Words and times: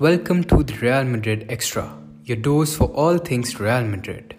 Welcome 0.00 0.42
to 0.44 0.64
the 0.64 0.74
Real 0.78 1.04
Madrid 1.04 1.46
Extra, 1.48 1.96
your 2.24 2.36
dose 2.36 2.76
for 2.76 2.86
all 2.86 3.16
things 3.16 3.60
Real 3.60 3.84
Madrid. 3.84 4.34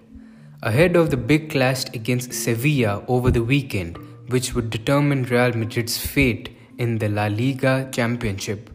Ahead 0.61 0.97
of 0.97 1.11
the 1.11 1.15
big 1.15 1.49
clash 1.49 1.85
against 1.93 2.33
Sevilla 2.33 3.05
over 3.07 3.31
the 3.31 3.41
weekend, 3.41 3.97
which 4.27 4.53
would 4.53 4.69
determine 4.69 5.23
Real 5.23 5.53
Madrid's 5.53 5.97
fate 5.97 6.49
in 6.77 6.97
the 6.97 7.07
La 7.07 7.27
Liga 7.27 7.87
Championship, 7.93 8.69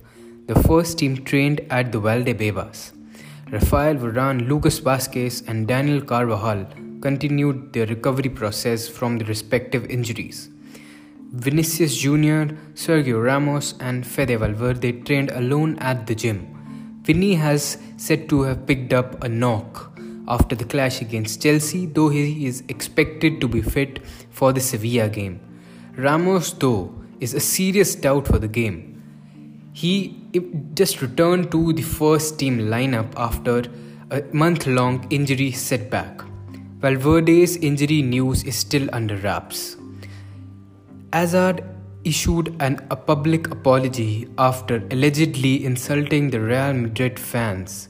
the 0.47 0.55
first 0.63 0.97
team 0.97 1.23
trained 1.23 1.61
at 1.69 1.93
the 1.93 2.01
Valdebebas. 2.01 2.93
Rafael 3.51 3.97
Varane, 3.97 4.49
Lucas 4.49 4.81
Vazquez, 4.81 5.47
and 5.47 5.69
Daniel 5.69 6.01
Carvajal 6.01 6.67
continued 7.03 7.75
their 7.75 7.85
recovery 7.89 8.31
process 8.31 8.89
from 8.89 9.19
the 9.19 9.27
respective 9.27 9.85
injuries. 9.91 10.49
Vinicius 11.33 11.95
Jr., 11.95 12.55
Sergio 12.73 13.23
Ramos, 13.23 13.75
and 13.81 14.07
Fede 14.07 14.41
Valverde 14.41 15.03
trained 15.03 15.31
alone 15.33 15.79
at 15.81 16.07
the 16.07 16.15
gym. 16.15 16.57
Vinny 17.03 17.35
has 17.35 17.79
said 17.97 18.29
to 18.29 18.43
have 18.43 18.67
picked 18.67 18.93
up 18.93 19.23
a 19.25 19.29
knock 19.29 19.99
after 20.29 20.55
the 20.55 20.65
clash 20.65 21.01
against 21.01 21.43
Chelsea, 21.43 21.87
though 21.87 22.09
he 22.09 22.47
is 22.47 22.63
expected 22.69 23.41
to 23.41 23.49
be 23.49 23.63
fit 23.63 24.01
for 24.31 24.53
the 24.53 24.61
Sevilla 24.61 25.09
game. 25.09 25.41
Ramos, 25.97 26.53
though, 26.53 26.95
is 27.19 27.35
a 27.35 27.41
serious 27.41 27.95
doubt 27.95 28.27
for 28.27 28.39
the 28.39 28.49
game. 28.49 29.03
He 29.73 30.17
just 30.75 31.01
returned 31.03 31.51
to 31.53 31.73
the 31.73 31.83
first 31.83 32.39
team 32.39 32.59
lineup 32.59 33.13
after 33.17 33.65
a 34.11 34.23
month 34.33 34.67
long 34.67 35.07
injury 35.11 35.53
setback. 35.53 36.23
Valverde's 36.79 37.57
injury 37.57 38.03
news 38.03 38.43
is 38.45 38.57
still 38.57 38.89
under 38.93 39.17
wraps. 39.17 39.77
Hazard 41.13 41.63
issued 42.05 42.55
an, 42.61 42.87
a 42.91 42.97
public 42.97 43.51
apology 43.51 44.29
after 44.39 44.77
allegedly 44.91 45.65
insulting 45.65 46.31
the 46.31 46.41
Real 46.41 46.73
Madrid 46.73 47.19
fans. 47.19 47.89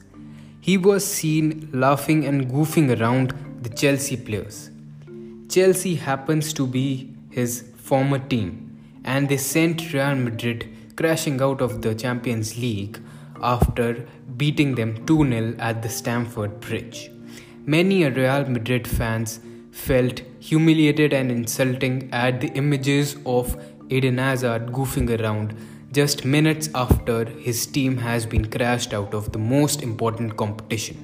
He 0.60 0.76
was 0.76 1.04
seen 1.04 1.68
laughing 1.72 2.24
and 2.26 2.48
goofing 2.48 3.00
around 3.00 3.34
the 3.62 3.70
Chelsea 3.70 4.16
players. 4.16 4.70
Chelsea 5.48 5.94
happens 5.94 6.52
to 6.52 6.66
be 6.66 7.12
his 7.30 7.64
former 7.76 8.18
team, 8.18 8.78
and 9.04 9.28
they 9.28 9.36
sent 9.36 9.92
Real 9.92 10.14
Madrid 10.14 10.68
crashing 10.96 11.40
out 11.40 11.60
of 11.60 11.82
the 11.82 11.94
Champions 11.94 12.58
League 12.58 13.00
after 13.42 14.06
beating 14.36 14.74
them 14.74 15.04
2 15.06 15.28
0 15.28 15.54
at 15.58 15.82
the 15.82 15.88
Stamford 15.88 16.60
Bridge. 16.60 17.10
Many 17.64 18.08
Real 18.08 18.44
Madrid 18.46 18.86
fans 18.86 19.40
felt 19.70 20.22
humiliated 20.40 21.12
and 21.12 21.30
insulting 21.30 22.08
at 22.12 22.40
the 22.40 22.48
images 22.48 23.16
of 23.24 23.56
Eden 23.90 24.18
Hazard 24.18 24.66
goofing 24.72 25.08
around 25.20 25.54
just 25.92 26.24
minutes 26.24 26.68
after 26.74 27.24
his 27.24 27.66
team 27.66 27.96
has 27.96 28.24
been 28.24 28.48
crashed 28.50 28.94
out 28.94 29.12
of 29.12 29.32
the 29.32 29.38
most 29.38 29.82
important 29.82 30.36
competition. 30.36 30.98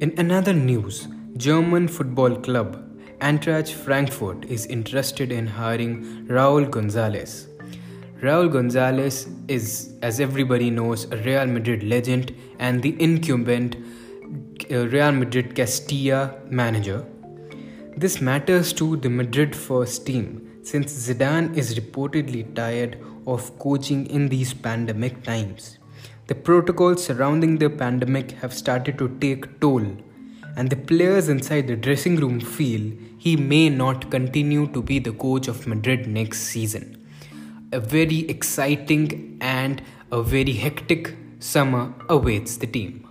In 0.00 0.12
another 0.18 0.52
news, 0.52 1.08
German 1.36 1.88
football 1.88 2.36
club 2.36 2.78
Eintracht 3.20 3.70
Frankfurt 3.70 4.44
is 4.46 4.66
interested 4.66 5.32
in 5.32 5.46
hiring 5.46 6.26
Raul 6.26 6.70
Gonzalez. 6.70 7.48
Raul 8.20 8.52
Gonzalez 8.52 9.28
is, 9.48 9.94
as 10.02 10.20
everybody 10.20 10.70
knows, 10.70 11.04
a 11.10 11.16
Real 11.16 11.46
Madrid 11.46 11.82
legend 11.82 12.34
and 12.58 12.82
the 12.82 13.00
incumbent 13.00 13.76
uh, 14.70 14.86
Real 14.88 15.12
Madrid 15.12 15.54
Castilla 15.54 16.34
manager 16.50 17.04
this 17.96 18.22
matters 18.22 18.72
to 18.72 18.96
the 18.96 19.10
Madrid 19.10 19.54
first 19.54 20.06
team 20.06 20.51
since 20.62 20.92
Zidane 20.92 21.56
is 21.56 21.78
reportedly 21.78 22.54
tired 22.54 22.98
of 23.26 23.58
coaching 23.58 24.06
in 24.06 24.28
these 24.28 24.54
pandemic 24.54 25.22
times. 25.22 25.78
The 26.28 26.34
protocols 26.34 27.04
surrounding 27.04 27.58
the 27.58 27.68
pandemic 27.68 28.32
have 28.32 28.54
started 28.54 28.96
to 28.98 29.08
take 29.20 29.60
toll, 29.60 29.84
and 30.56 30.70
the 30.70 30.76
players 30.76 31.28
inside 31.28 31.66
the 31.66 31.76
dressing 31.76 32.16
room 32.16 32.40
feel 32.40 32.92
he 33.18 33.36
may 33.36 33.68
not 33.68 34.10
continue 34.10 34.66
to 34.68 34.82
be 34.82 34.98
the 34.98 35.12
coach 35.12 35.48
of 35.48 35.66
Madrid 35.66 36.06
next 36.06 36.40
season. 36.40 37.06
A 37.72 37.80
very 37.80 38.20
exciting 38.28 39.38
and 39.40 39.82
a 40.10 40.22
very 40.22 40.52
hectic 40.52 41.14
summer 41.38 41.92
awaits 42.08 42.56
the 42.56 42.66
team. 42.66 43.08